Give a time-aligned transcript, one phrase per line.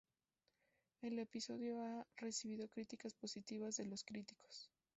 [1.03, 4.71] El episodio ha recibido críticas positivas de los críticos.